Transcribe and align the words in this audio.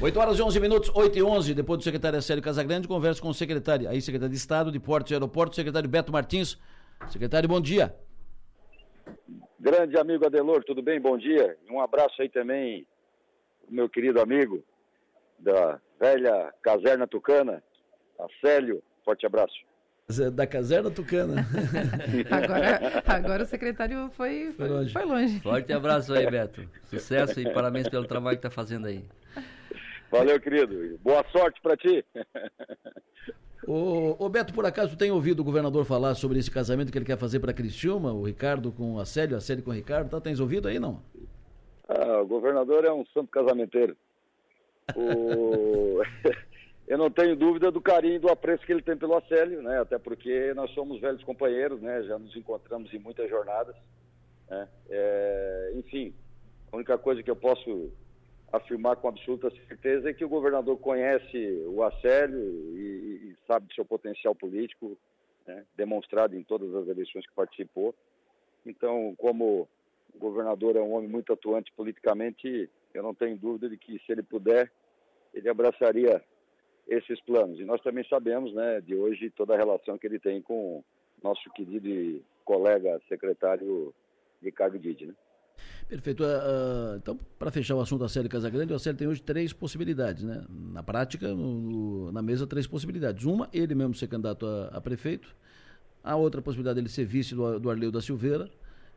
8 0.00 0.20
horas 0.20 0.38
e 0.38 0.42
11 0.42 0.60
minutos, 0.60 0.92
8 0.94 1.18
e 1.18 1.22
11, 1.24 1.54
depois 1.54 1.78
do 1.78 1.82
secretário 1.82 2.22
Célio 2.22 2.42
Casagrande, 2.42 2.86
converso 2.86 3.20
com 3.20 3.30
o 3.30 3.34
secretário, 3.34 3.88
aí 3.88 4.00
secretário 4.00 4.30
de 4.30 4.36
Estado 4.38 4.70
de 4.70 4.78
Portos 4.78 5.10
e 5.10 5.14
Aeroportos, 5.14 5.56
secretário 5.56 5.88
Beto 5.88 6.12
Martins. 6.12 6.56
Secretário, 7.08 7.48
bom 7.48 7.60
dia. 7.60 7.92
Grande 9.58 9.98
amigo 9.98 10.24
Adelor, 10.24 10.62
tudo 10.62 10.80
bem? 10.80 11.00
Bom 11.00 11.18
dia. 11.18 11.56
Um 11.68 11.80
abraço 11.80 12.22
aí 12.22 12.28
também, 12.28 12.86
meu 13.68 13.88
querido 13.88 14.20
amigo 14.20 14.62
da 15.36 15.80
velha 15.98 16.54
caserna 16.62 17.06
tucana, 17.08 17.60
Acélio. 18.20 18.80
Forte 19.04 19.26
abraço. 19.26 19.66
Da 20.32 20.46
caserna 20.46 20.90
tucana. 20.92 21.44
agora, 22.30 23.02
agora 23.04 23.42
o 23.42 23.46
secretário 23.46 24.08
foi, 24.10 24.52
foi, 24.56 24.68
longe. 24.68 24.92
foi 24.92 25.04
longe. 25.04 25.40
Forte 25.40 25.72
abraço 25.72 26.14
aí, 26.14 26.30
Beto. 26.30 26.68
Sucesso 26.84 27.40
e 27.40 27.52
parabéns 27.52 27.88
pelo 27.88 28.06
trabalho 28.06 28.36
que 28.38 28.46
está 28.46 28.50
fazendo 28.50 28.86
aí. 28.86 29.04
Valeu, 30.10 30.40
querido. 30.40 30.98
Boa 31.02 31.24
sorte 31.30 31.60
para 31.60 31.76
ti. 31.76 32.04
Ô, 33.66 34.16
ô, 34.18 34.30
Beto, 34.30 34.54
por 34.54 34.64
acaso 34.64 34.96
tem 34.96 35.10
ouvido 35.10 35.40
o 35.40 35.44
governador 35.44 35.84
falar 35.84 36.14
sobre 36.14 36.38
esse 36.38 36.50
casamento 36.50 36.90
que 36.90 36.96
ele 36.96 37.04
quer 37.04 37.18
fazer 37.18 37.38
para 37.38 37.52
Criciúma, 37.52 38.14
o 38.14 38.24
Ricardo 38.24 38.72
com 38.72 38.98
a 38.98 39.04
Célio, 39.04 39.36
a 39.36 39.40
Célio 39.40 39.62
com 39.62 39.70
o 39.70 39.74
Ricardo, 39.74 40.08
tá? 40.08 40.18
Tens 40.18 40.40
ouvido 40.40 40.68
aí, 40.68 40.78
não? 40.78 41.02
Ah, 41.86 42.22
o 42.22 42.26
governador 42.26 42.86
é 42.86 42.92
um 42.92 43.04
santo 43.12 43.30
casamenteiro. 43.30 43.94
O... 44.96 46.00
Eu 46.88 46.96
não 46.96 47.10
tenho 47.10 47.36
dúvida 47.36 47.70
do 47.70 47.82
carinho 47.82 48.14
e 48.14 48.18
do 48.18 48.30
apreço 48.30 48.64
que 48.64 48.72
ele 48.72 48.80
tem 48.80 48.96
pelo 48.96 49.14
Acélio, 49.14 49.60
né? 49.60 49.78
Até 49.78 49.98
porque 49.98 50.54
nós 50.54 50.70
somos 50.70 50.98
velhos 50.98 51.22
companheiros, 51.22 51.82
né? 51.82 52.02
Já 52.04 52.18
nos 52.18 52.34
encontramos 52.34 52.92
em 52.94 52.98
muitas 52.98 53.28
jornadas. 53.28 53.76
Né? 54.48 54.66
É... 54.88 55.72
Enfim, 55.74 56.14
a 56.72 56.76
única 56.76 56.96
coisa 56.96 57.22
que 57.22 57.30
eu 57.30 57.36
posso 57.36 57.92
afirmar 58.52 58.96
com 58.96 59.08
absoluta 59.08 59.50
certeza 59.50 60.10
é 60.10 60.14
que 60.14 60.24
o 60.24 60.28
governador 60.28 60.78
conhece 60.78 61.36
o 61.66 61.82
Acélio 61.82 62.38
e, 62.76 63.30
e 63.30 63.36
sabe 63.46 63.66
do 63.66 63.74
seu 63.74 63.84
potencial 63.84 64.34
político, 64.34 64.96
né, 65.46 65.64
demonstrado 65.76 66.36
em 66.36 66.42
todas 66.42 66.74
as 66.74 66.88
eleições 66.88 67.26
que 67.26 67.34
participou. 67.34 67.94
Então, 68.64 69.14
como 69.16 69.68
o 70.14 70.18
governador 70.18 70.76
é 70.76 70.80
um 70.80 70.92
homem 70.92 71.08
muito 71.08 71.32
atuante 71.32 71.72
politicamente, 71.76 72.68
eu 72.94 73.02
não 73.02 73.14
tenho 73.14 73.36
dúvida 73.36 73.68
de 73.68 73.76
que, 73.76 73.98
se 74.00 74.12
ele 74.12 74.22
puder, 74.22 74.70
ele 75.34 75.48
abraçaria 75.48 76.22
esses 76.86 77.20
planos. 77.20 77.60
E 77.60 77.64
nós 77.64 77.82
também 77.82 78.04
sabemos, 78.08 78.52
né, 78.54 78.80
de 78.80 78.94
hoje, 78.94 79.30
toda 79.30 79.54
a 79.54 79.58
relação 79.58 79.98
que 79.98 80.06
ele 80.06 80.18
tem 80.18 80.40
com 80.40 80.82
nosso 81.22 81.50
querido 81.50 82.24
colega 82.44 83.00
secretário 83.08 83.94
Ricardo 84.42 84.78
Didi, 84.78 85.06
né? 85.06 85.14
Perfeito. 85.88 86.22
Uh, 86.22 86.96
então, 86.96 87.18
para 87.38 87.50
fechar 87.50 87.74
o 87.74 87.80
assunto 87.80 88.00
da 88.00 88.08
série 88.08 88.28
Casagrande, 88.28 88.74
a 88.74 88.78
série 88.78 88.96
tem 88.96 89.08
hoje 89.08 89.22
três 89.22 89.54
possibilidades, 89.54 90.22
né? 90.22 90.44
Na 90.48 90.82
prática, 90.82 91.28
no, 91.28 92.12
na 92.12 92.20
mesa, 92.20 92.46
três 92.46 92.66
possibilidades. 92.66 93.24
Uma, 93.24 93.48
ele 93.52 93.74
mesmo 93.74 93.94
ser 93.94 94.06
candidato 94.06 94.46
a, 94.46 94.66
a 94.66 94.80
prefeito. 94.80 95.34
A 96.04 96.14
outra 96.14 96.42
possibilidade 96.42 96.76
dele 96.76 96.90
ser 96.90 97.06
vice 97.06 97.34
do, 97.34 97.58
do 97.58 97.70
Arleu 97.70 97.90
da 97.90 98.02
Silveira. 98.02 98.50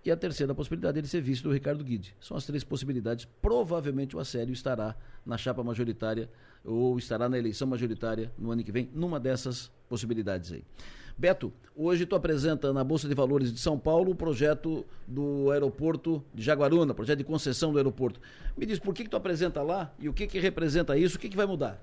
E 0.04 0.10
a 0.10 0.18
terceira 0.18 0.56
possibilidade 0.56 0.96
dele 0.96 1.08
ser 1.08 1.22
vice 1.22 1.44
do 1.44 1.52
Ricardo 1.52 1.84
Guide. 1.84 2.16
São 2.20 2.36
as 2.36 2.46
três 2.46 2.64
possibilidades. 2.64 3.26
Provavelmente 3.42 4.16
o 4.16 4.20
Assélio 4.20 4.52
estará 4.52 4.96
na 5.26 5.38
chapa 5.38 5.64
majoritária 5.64 6.30
ou 6.66 6.98
estará 6.98 7.30
na 7.30 7.38
eleição 7.38 7.68
majoritária 7.68 8.32
no 8.38 8.52
ano 8.52 8.64
que 8.64 8.72
vem, 8.72 8.90
numa 8.94 9.20
dessas 9.20 9.72
possibilidades 9.88 10.52
aí. 10.52 10.64
Beto, 11.18 11.54
hoje 11.76 12.06
tu 12.06 12.16
apresenta 12.16 12.74
na 12.74 12.84
Bolsa 12.84 13.08
de 13.08 13.14
Valores 13.14 13.54
de 13.54 13.60
São 13.60 13.78
Paulo 13.78 14.12
o 14.12 14.16
projeto 14.16 14.84
do 15.08 15.52
aeroporto 15.52 16.24
de 16.34 16.42
Jaguaruna, 16.42 16.96
projeto 16.96 17.20
de 17.20 17.24
concessão 17.24 17.72
do 17.72 17.78
aeroporto. 17.78 18.20
Me 18.58 18.66
diz 18.66 18.80
por 18.80 18.94
que, 18.94 19.04
que 19.04 19.10
tu 19.10 19.18
apresenta 19.18 19.62
lá 19.62 19.94
e 20.00 20.10
o 20.10 20.14
que, 20.14 20.26
que 20.26 20.40
representa 20.40 20.98
isso, 20.98 21.18
o 21.18 21.20
que, 21.20 21.30
que 21.30 21.38
vai 21.38 21.46
mudar? 21.46 21.80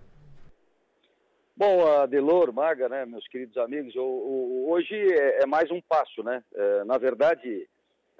Bom, 1.56 1.86
Adelor, 1.86 2.52
Marga, 2.52 2.88
né, 2.88 3.04
meus 3.04 3.26
queridos 3.28 3.56
amigos, 3.56 3.94
o, 3.96 4.00
o, 4.00 4.70
hoje 4.70 4.94
é, 4.94 5.42
é, 5.42 5.46
mais 5.46 5.70
um 5.70 5.80
passo, 5.88 6.22
né? 6.22 6.42
É, 6.54 6.84
na 6.84 6.96
verdade, 6.98 7.68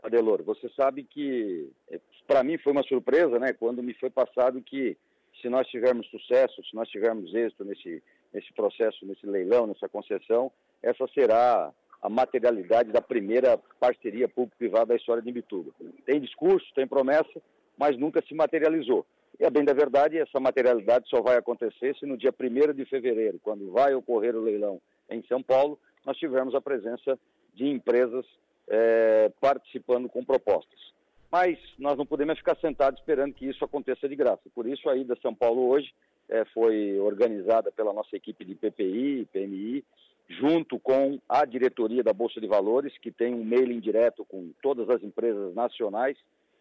Adelor, 0.03 0.43
você 0.43 0.69
sabe 0.71 1.05
que 1.05 1.71
é, 1.91 2.01
para 2.27 2.45
mim 2.45 2.59
foi 2.59 2.73
uma 2.73 2.83
surpresa, 2.83 3.39
né, 3.39 3.53
quando 3.53 3.83
me 3.83 3.95
foi 3.95 4.11
passado 4.11 4.63
que 4.63 4.97
se 5.41 5.49
nós 5.49 5.67
tivermos 5.69 6.07
sucesso, 6.09 6.63
se 6.65 6.75
nós 6.75 6.89
tivermos 6.89 7.35
êxito 7.35 7.65
nesse, 7.65 8.03
nesse 8.33 8.53
processo, 8.53 9.07
nesse 9.07 9.27
leilão, 9.27 9.67
nessa 9.67 9.89
concessão, 9.89 10.51
essa 10.83 11.07
será 11.09 11.73
a 12.01 12.09
materialidade 12.09 12.93
da 12.93 13.01
primeira 13.01 13.59
parceria 13.81 14.29
público-privada 14.29 14.87
da 14.87 14.97
história 14.97 15.23
de 15.23 15.31
Imbituba. 15.31 15.73
Tem 16.05 16.21
discurso, 16.21 16.67
tem 16.75 16.87
promessa, 16.87 17.43
mas 17.77 17.99
nunca 17.99 18.23
se 18.23 18.35
materializou. 18.35 19.05
E 19.39 19.45
a 19.45 19.51
bem 19.51 19.65
da 19.65 19.73
verdade, 19.73 20.19
essa 20.19 20.41
materialidade 20.41 21.09
só 21.09 21.21
vai 21.21 21.37
acontecer 21.37 21.97
se 21.97 22.07
no 22.07 22.17
dia 22.17 22.33
1 22.33 22.73
de 22.75 22.85
fevereiro, 22.85 23.39
quando 23.43 23.71
vai 23.71 23.95
ocorrer 23.95 24.35
o 24.35 24.43
leilão 24.43 24.81
em 25.09 25.23
São 25.25 25.43
Paulo, 25.43 25.79
nós 26.05 26.17
tivermos 26.17 26.55
a 26.55 26.61
presença 26.61 27.19
de 27.55 27.67
empresas 27.67 28.25
é, 28.69 29.31
participando 29.41 30.09
com 30.09 30.25
propostas. 30.25 30.79
Mas 31.31 31.59
nós 31.79 31.97
não 31.97 32.07
podemos 32.07 32.39
ficar 32.39 32.57
sentados 32.57 33.01
esperando 33.01 33.35
que 33.35 33.47
isso 33.47 33.65
aconteça 33.65 34.09
de 34.09 34.17
graça. 34.17 34.43
Por 34.55 34.67
isso 34.67 34.89
a 34.89 34.97
ida 34.97 35.17
São 35.21 35.35
Paulo 35.35 35.69
hoje 35.69 35.93
é, 36.29 36.45
foi 36.47 36.99
organizada 36.99 37.71
pela 37.71 37.93
nossa 37.93 38.17
equipe 38.17 38.45
de 38.45 38.55
PPI, 38.55 39.29
PMI, 39.33 39.85
junto 40.29 40.79
com 40.79 41.19
a 41.29 41.45
diretoria 41.45 42.03
da 42.03 42.13
Bolsa 42.13 42.41
de 42.41 42.47
Valores, 42.47 42.97
que 42.99 43.11
tem 43.11 43.35
um 43.35 43.45
mailing 43.45 43.81
direto 43.81 44.25
com 44.25 44.51
todas 44.63 44.89
as 44.91 45.03
empresas 45.03 45.55
nacionais, 45.55 46.17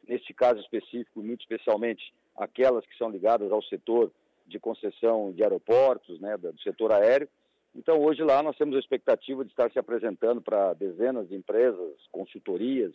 neste 0.07 0.33
caso 0.33 0.59
específico, 0.61 1.21
muito 1.21 1.41
especialmente 1.41 2.13
aquelas 2.35 2.85
que 2.85 2.97
são 2.97 3.09
ligadas 3.09 3.51
ao 3.51 3.61
setor 3.63 4.11
de 4.45 4.59
concessão 4.59 5.33
de 5.33 5.43
aeroportos, 5.43 6.19
né, 6.21 6.37
do 6.37 6.57
setor 6.61 6.93
aéreo. 6.93 7.27
Então, 7.75 8.01
hoje 8.01 8.23
lá 8.23 8.41
nós 8.41 8.57
temos 8.57 8.75
a 8.75 8.79
expectativa 8.79 9.43
de 9.43 9.51
estar 9.51 9.71
se 9.71 9.79
apresentando 9.79 10.41
para 10.41 10.73
dezenas 10.73 11.27
de 11.29 11.35
empresas, 11.35 11.93
consultorias, 12.11 12.93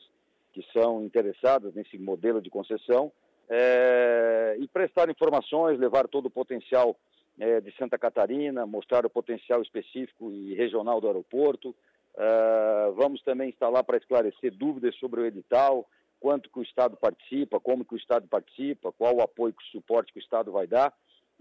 que 0.52 0.64
são 0.72 1.02
interessadas 1.02 1.74
nesse 1.74 1.98
modelo 1.98 2.40
de 2.40 2.50
concessão, 2.50 3.12
é, 3.48 4.56
e 4.58 4.68
prestar 4.68 5.08
informações, 5.08 5.78
levar 5.78 6.08
todo 6.08 6.26
o 6.26 6.30
potencial 6.30 6.96
é, 7.38 7.60
de 7.60 7.74
Santa 7.76 7.98
Catarina, 7.98 8.66
mostrar 8.66 9.04
o 9.06 9.10
potencial 9.10 9.62
específico 9.62 10.30
e 10.30 10.54
regional 10.54 11.00
do 11.00 11.06
aeroporto. 11.06 11.74
Uh, 12.14 12.92
vamos 12.92 13.22
também 13.22 13.48
estar 13.48 13.70
lá 13.70 13.82
para 13.82 13.96
esclarecer 13.96 14.54
dúvidas 14.54 14.94
sobre 14.96 15.22
o 15.22 15.26
edital, 15.26 15.88
quanto 16.20 16.50
que 16.50 16.58
o 16.58 16.62
Estado 16.62 16.96
participa, 16.96 17.58
como 17.58 17.84
que 17.84 17.94
o 17.94 17.96
Estado 17.96 18.28
participa, 18.28 18.92
qual 18.92 19.16
o 19.16 19.22
apoio 19.22 19.54
e 19.58 19.72
suporte 19.72 20.12
que 20.12 20.18
o 20.18 20.22
Estado 20.22 20.52
vai 20.52 20.66
dar. 20.66 20.92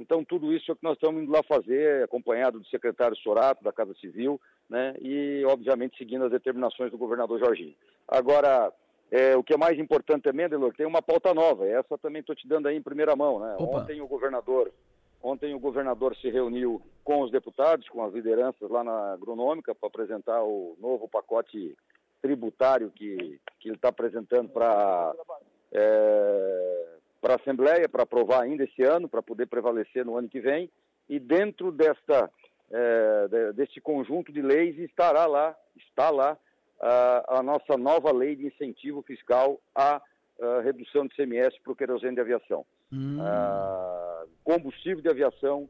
Então, 0.01 0.23
tudo 0.25 0.51
isso 0.51 0.69
é 0.69 0.73
o 0.73 0.75
que 0.75 0.83
nós 0.83 0.95
estamos 0.95 1.21
indo 1.21 1.31
lá 1.31 1.41
fazer, 1.43 2.03
acompanhado 2.03 2.59
do 2.59 2.65
secretário 2.67 3.15
Sorato, 3.17 3.63
da 3.63 3.71
Casa 3.71 3.93
Civil, 3.95 4.41
né, 4.69 4.95
e, 4.99 5.43
obviamente, 5.45 5.97
seguindo 5.97 6.25
as 6.25 6.31
determinações 6.31 6.91
do 6.91 6.97
governador 6.97 7.39
Jorginho. 7.39 7.75
Agora, 8.07 8.73
é, 9.11 9.35
o 9.37 9.43
que 9.43 9.53
é 9.53 9.57
mais 9.57 9.77
importante 9.77 10.23
também, 10.23 10.49
Delor, 10.49 10.73
tem 10.73 10.85
uma 10.85 11.01
pauta 11.01 11.33
nova, 11.33 11.67
essa 11.67 11.97
também 11.97 12.21
estou 12.21 12.35
te 12.35 12.47
dando 12.47 12.67
aí 12.67 12.75
em 12.75 12.81
primeira 12.81 13.15
mão. 13.15 13.39
Né? 13.39 13.55
Ontem 13.59 14.01
o 14.01 14.07
governador 14.07 14.71
Ontem 15.23 15.53
o 15.53 15.59
governador 15.59 16.15
se 16.15 16.29
reuniu 16.29 16.81
com 17.03 17.21
os 17.21 17.31
deputados, 17.31 17.87
com 17.89 18.03
as 18.03 18.13
lideranças 18.13 18.69
lá 18.69 18.83
na 18.83 19.13
agronômica, 19.13 19.75
para 19.75 19.87
apresentar 19.87 20.41
o 20.43 20.75
novo 20.79 21.07
pacote 21.07 21.77
tributário 22.21 22.91
que, 22.91 23.39
que 23.59 23.69
ele 23.69 23.75
está 23.75 23.89
apresentando 23.89 24.49
para 24.49 25.13
é, 25.71 26.97
a 27.23 27.35
Assembleia, 27.35 27.87
para 27.87 28.03
aprovar 28.03 28.41
ainda 28.41 28.63
esse 28.63 28.83
ano, 28.83 29.07
para 29.07 29.21
poder 29.21 29.47
prevalecer 29.47 30.05
no 30.05 30.17
ano 30.17 30.29
que 30.29 30.39
vem. 30.39 30.69
E 31.09 31.19
dentro 31.19 31.71
desta, 31.71 32.29
é, 32.71 33.53
deste 33.53 33.79
conjunto 33.81 34.31
de 34.31 34.41
leis 34.41 34.77
estará 34.79 35.25
lá, 35.25 35.55
está 35.75 36.09
lá, 36.09 36.37
a, 36.79 37.39
a 37.39 37.43
nossa 37.43 37.77
nova 37.77 38.11
lei 38.11 38.35
de 38.35 38.47
incentivo 38.47 39.01
fiscal 39.03 39.59
à 39.75 40.01
redução 40.63 41.05
de 41.05 41.15
CMS 41.15 41.55
para 41.63 41.71
o 41.71 41.75
querosene 41.75 42.15
de 42.15 42.21
aviação. 42.21 42.65
Hum. 42.91 43.19
Ah, 43.21 44.23
combustível 44.43 45.01
de 45.01 45.09
aviação 45.09 45.69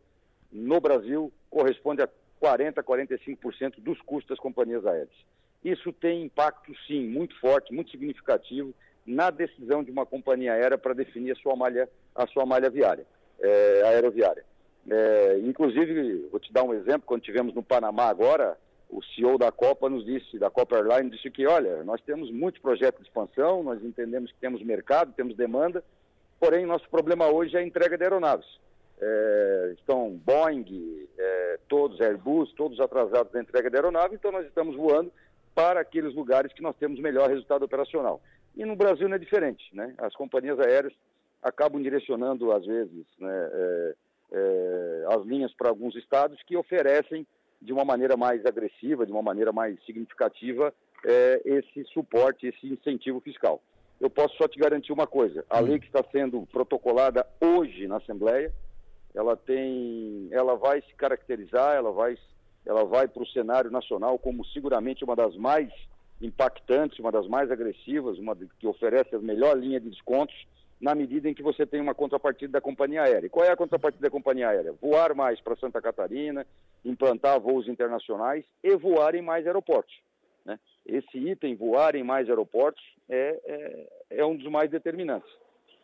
no 0.52 0.80
Brasil 0.80 1.32
corresponde 1.50 2.02
a 2.02 2.10
40, 2.40 2.82
45% 2.82 3.80
dos 3.80 4.02
custos 4.02 4.30
das 4.30 4.40
companhias 4.40 4.86
aéreas. 4.86 5.10
Isso 5.64 5.94
tem 5.94 6.24
impacto, 6.24 6.74
sim, 6.88 7.08
muito 7.08 7.40
forte, 7.40 7.74
muito 7.74 7.92
significativo 7.92 8.74
na 9.06 9.30
decisão 9.30 9.84
de 9.84 9.92
uma 9.92 10.06
companhia 10.06 10.54
aérea 10.54 10.78
para 10.78 10.94
definir 10.94 11.32
a 11.32 11.36
sua 11.36 11.56
malha, 11.56 11.90
a 12.16 12.28
sua 12.28 12.46
malha 12.46 12.70
viária, 12.70 13.06
é, 13.40 13.82
aeroviária. 13.86 14.44
É, 14.90 15.40
inclusive, 15.44 16.28
vou 16.32 16.40
te 16.40 16.52
dar 16.52 16.64
um 16.64 16.74
exemplo, 16.74 17.04
quando 17.06 17.22
tivemos 17.22 17.54
no 17.54 17.64
Panamá 17.64 18.06
agora, 18.06 18.58
o 18.90 19.02
CEO 19.04 19.38
da 19.38 19.52
Copa 19.52 19.90
nos 19.90 20.06
disse, 20.06 20.38
da 20.38 20.50
Copa 20.50 20.76
Airline, 20.76 21.10
disse 21.10 21.30
que, 21.30 21.48
olha, 21.48 21.84
nós 21.84 22.02
temos 22.02 22.32
muitos 22.32 22.62
projetos 22.62 23.02
de 23.02 23.08
expansão, 23.08 23.64
nós 23.64 23.84
entendemos 23.84 24.32
que 24.32 24.40
temos 24.40 24.62
mercado, 24.64 25.14
temos 25.14 25.36
demanda, 25.36 25.84
Porém, 26.42 26.66
nosso 26.66 26.90
problema 26.90 27.28
hoje 27.28 27.56
é 27.56 27.60
a 27.60 27.64
entrega 27.64 27.96
de 27.96 28.04
aeronaves. 28.04 28.48
É, 29.00 29.76
estão 29.78 30.20
Boeing, 30.26 30.66
é, 31.16 31.60
todos 31.70 32.02
Airbus, 32.02 32.52
todos 32.54 32.80
atrasados 32.80 33.32
na 33.32 33.42
entrega 33.42 33.70
de 33.70 33.76
aeronave, 33.76 34.16
então 34.16 34.32
nós 34.32 34.48
estamos 34.48 34.76
voando 34.76 35.12
para 35.54 35.80
aqueles 35.80 36.16
lugares 36.16 36.52
que 36.52 36.64
nós 36.64 36.76
temos 36.78 37.00
melhor 37.00 37.30
resultado 37.30 37.64
operacional. 37.64 38.20
E 38.56 38.66
no 38.66 38.76
Brasil 38.76 39.08
não 39.08 39.16
é 39.16 39.20
diferente, 39.20 39.64
né? 39.74 39.94
As 39.98 40.14
companhias 40.14 40.60
aéreas 40.60 40.94
acabam 41.42 41.82
direcionando, 41.82 42.52
às 42.52 42.66
vezes, 42.66 43.06
né, 43.18 43.50
é, 43.54 43.96
algumas 45.08 45.26
linhas 45.28 45.54
para 45.54 45.70
alguns 45.70 45.96
estados 45.96 46.42
que 46.44 46.56
oferecem 46.56 47.26
de 47.62 47.74
uma 47.74 47.86
maneira 47.86 48.18
mais 48.18 48.46
agressiva, 48.46 49.06
de 49.06 49.12
uma 49.12 49.22
maneira 49.22 49.52
mais 49.52 49.84
significativa, 49.86 50.74
é, 51.06 51.42
esse 51.46 51.84
suporte, 51.86 52.48
esse 52.48 52.68
incentivo 52.68 53.20
fiscal. 53.20 53.62
Eu 54.00 54.10
posso 54.10 54.36
só 54.36 54.48
te 54.48 54.60
garantir 54.60 54.92
uma 54.92 55.06
coisa: 55.06 55.46
a 55.50 55.60
hum. 55.60 55.66
lei 55.66 55.80
que 55.80 55.86
está 55.86 56.04
sendo 56.12 56.46
protocolada 56.52 57.26
hoje 57.40 57.88
na 57.88 57.98
Assembleia, 57.98 58.52
ela 59.14 59.36
tem, 59.36 60.28
ela 60.32 60.56
vai 60.56 60.82
se 60.82 60.94
caracterizar, 60.96 61.76
ela 61.76 61.92
vai, 61.92 62.18
ela 62.66 62.84
vai 62.86 63.08
para 63.08 63.22
o 63.22 63.28
cenário 63.28 63.70
nacional 63.70 64.18
como 64.18 64.46
seguramente 64.46 65.04
uma 65.04 65.16
das 65.16 65.36
mais 65.36 65.72
impactantes, 66.22 67.00
uma 67.00 67.12
das 67.12 67.28
mais 67.28 67.52
agressivas, 67.52 68.18
uma 68.18 68.36
que 68.36 68.68
oferece 68.68 69.16
a 69.16 69.20
melhor 69.20 69.58
linha 69.58 69.80
de 69.80 69.90
descontos 69.90 70.36
na 70.80 70.96
medida 70.96 71.30
em 71.30 71.34
que 71.34 71.44
você 71.44 71.66
tem 71.66 71.80
uma 71.80 71.94
contrapartida 71.94 72.54
da 72.54 72.62
companhia 72.62 73.04
aérea. 73.04 73.28
E 73.28 73.30
qual 73.30 73.46
é 73.46 73.52
a 73.52 73.56
contrapartida 73.56 74.02
da 74.02 74.10
companhia 74.10 74.50
aérea? 74.50 74.74
Voar 74.82 75.14
mais 75.14 75.40
para 75.40 75.56
Santa 75.56 75.80
Catarina, 75.80 76.46
implantar 76.84 77.40
voos 77.40 77.68
internacionais 77.68 78.44
e 78.64 78.76
voar 78.76 79.14
em 79.14 79.22
mais 79.22 79.46
aeroportos. 79.46 79.94
Né? 80.44 80.60
Esse 80.86 81.18
item, 81.20 81.56
voar 81.56 81.96
em 81.96 82.04
mais 82.04 82.28
aeroportos, 82.28 82.84
é, 83.08 83.40
é, 83.46 84.18
é 84.22 84.26
um 84.26 84.36
dos 84.36 84.50
mais 84.50 84.72
determinantes. 84.72 85.30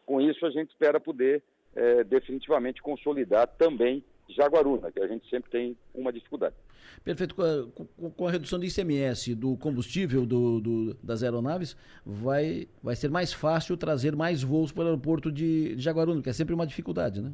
Com 0.03 0.19
isso, 0.19 0.45
a 0.45 0.49
gente 0.49 0.69
espera 0.69 0.99
poder 0.99 1.43
é, 1.75 2.03
definitivamente 2.03 2.81
consolidar 2.81 3.47
também 3.47 4.03
Jaguaruna, 4.29 4.91
que 4.91 4.99
a 4.99 5.07
gente 5.07 5.29
sempre 5.29 5.49
tem 5.49 5.77
uma 5.93 6.11
dificuldade. 6.11 6.55
Perfeito. 7.03 7.35
Com 7.35 7.41
a, 7.41 8.11
com 8.11 8.27
a 8.27 8.31
redução 8.31 8.59
do 8.59 8.65
ICMS 8.65 9.35
do 9.35 9.55
combustível 9.57 10.25
do, 10.25 10.59
do, 10.59 10.93
das 10.95 11.23
aeronaves, 11.23 11.77
vai, 12.05 12.67
vai 12.81 12.95
ser 12.95 13.09
mais 13.09 13.31
fácil 13.33 13.77
trazer 13.77 14.15
mais 14.15 14.43
voos 14.43 14.71
para 14.71 14.83
o 14.83 14.87
aeroporto 14.87 15.31
de, 15.31 15.75
de 15.75 15.81
Jaguaruna, 15.81 16.21
que 16.21 16.29
é 16.29 16.33
sempre 16.33 16.53
uma 16.53 16.67
dificuldade, 16.67 17.21
né? 17.21 17.33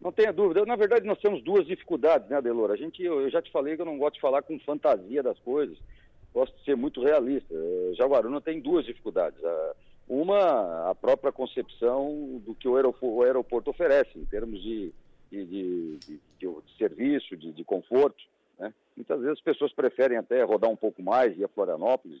Não 0.00 0.10
tenha 0.10 0.32
dúvida. 0.32 0.66
Na 0.66 0.74
verdade, 0.74 1.06
nós 1.06 1.18
temos 1.18 1.42
duas 1.44 1.64
dificuldades, 1.64 2.28
né, 2.28 2.36
Adelora? 2.36 2.72
A 2.72 2.76
gente, 2.76 3.00
eu, 3.02 3.20
eu 3.20 3.30
já 3.30 3.40
te 3.40 3.52
falei 3.52 3.76
que 3.76 3.82
eu 3.82 3.86
não 3.86 3.98
gosto 3.98 4.14
de 4.14 4.20
falar 4.20 4.42
com 4.42 4.58
fantasia 4.60 5.22
das 5.22 5.38
coisas. 5.38 5.78
Gosto 6.34 6.56
de 6.58 6.64
ser 6.64 6.76
muito 6.76 7.00
realista. 7.00 7.54
É, 7.54 7.94
Jaguaruna 7.94 8.40
tem 8.40 8.60
duas 8.60 8.84
dificuldades. 8.84 9.38
Uma, 10.08 10.90
a 10.90 10.94
própria 10.94 11.30
concepção 11.30 12.42
do 12.44 12.54
que 12.54 12.66
o 12.66 12.74
aeroporto, 12.74 13.06
o 13.06 13.22
aeroporto 13.22 13.70
oferece, 13.70 14.18
em 14.18 14.24
termos 14.24 14.60
de 14.60 14.92
de, 15.32 15.46
de, 15.46 15.98
de, 15.98 16.18
de 16.38 16.76
serviço, 16.76 17.34
de, 17.36 17.64
conforto. 17.64 18.22
Né? 18.58 18.72
Muitas 18.94 19.18
vezes 19.18 19.38
as 19.38 19.40
pessoas 19.40 19.72
preferem 19.72 20.18
até 20.18 20.42
rodar 20.42 20.70
um 20.70 20.76
pouco 20.76 21.02
mais, 21.02 21.36
ir 21.38 21.44
a 21.44 21.48
Florianópolis, 21.48 22.20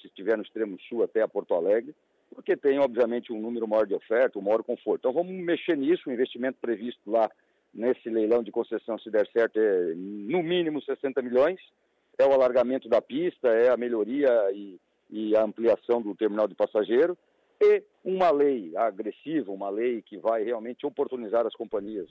se 0.00 0.06
estiver 0.06 0.36
no 0.36 0.42
extremo 0.42 0.78
sul 0.88 1.02
até 1.02 1.20
a 1.20 1.28
Porto 1.28 1.54
Alegre, 1.54 1.94
porque 2.34 2.56
tem, 2.56 2.78
obviamente, 2.78 3.32
um 3.32 3.40
número 3.40 3.68
maior 3.68 3.86
de 3.86 3.94
oferta, 3.94 4.38
um 4.38 4.42
maior 4.42 4.62
conforto. 4.62 5.00
Então 5.00 5.12
vamos 5.12 5.32
mexer 5.32 5.76
nisso, 5.76 6.08
o 6.08 6.12
investimento 6.12 6.58
previsto 6.60 7.10
lá 7.10 7.30
nesse 7.74 8.08
leilão 8.08 8.42
de 8.42 8.50
concessão, 8.50 8.98
se 8.98 9.10
der 9.10 9.28
certo, 9.28 9.58
é 9.58 9.94
no 9.94 10.42
mínimo 10.42 10.80
60 10.80 11.20
milhões, 11.20 11.60
é 12.18 12.24
o 12.24 12.32
alargamento 12.32 12.88
da 12.88 13.02
pista, 13.02 13.48
é 13.48 13.68
a 13.70 13.76
melhoria 13.76 14.30
e, 14.52 14.80
e 15.10 15.36
a 15.36 15.42
ampliação 15.42 16.00
do 16.00 16.14
terminal 16.14 16.48
de 16.48 16.54
passageiro, 16.54 17.16
e 17.60 17.82
uma 18.04 18.30
lei 18.30 18.74
agressiva, 18.76 19.52
uma 19.52 19.68
lei 19.68 20.00
que 20.00 20.16
vai 20.16 20.44
realmente 20.44 20.86
oportunizar 20.86 21.46
as 21.46 21.54
companhias 21.54 22.08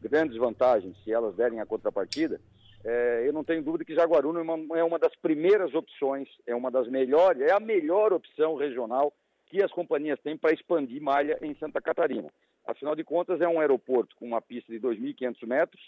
grandes 0.00 0.36
vantagens 0.36 0.96
se 1.04 1.12
elas 1.12 1.34
derem 1.34 1.60
a 1.60 1.66
contrapartida, 1.66 2.40
é, 2.84 3.24
eu 3.26 3.32
não 3.32 3.44
tenho 3.44 3.62
dúvida 3.62 3.84
que 3.84 3.94
Jaguaruna 3.94 4.40
é 4.40 4.42
uma, 4.42 4.78
é 4.78 4.84
uma 4.84 4.98
das 4.98 5.14
primeiras 5.16 5.74
opções, 5.74 6.28
é 6.46 6.54
uma 6.54 6.70
das 6.70 6.88
melhores, 6.88 7.42
é 7.42 7.52
a 7.52 7.60
melhor 7.60 8.12
opção 8.12 8.54
regional 8.54 9.12
que 9.46 9.62
as 9.62 9.70
companhias 9.70 10.18
têm 10.20 10.36
para 10.36 10.52
expandir 10.54 11.02
malha 11.02 11.38
em 11.42 11.54
Santa 11.56 11.80
Catarina. 11.80 12.30
Afinal 12.66 12.94
de 12.94 13.04
contas, 13.04 13.40
é 13.40 13.48
um 13.48 13.60
aeroporto 13.60 14.16
com 14.16 14.26
uma 14.26 14.40
pista 14.40 14.72
de 14.72 14.80
2.500 14.80 15.46
metros 15.46 15.82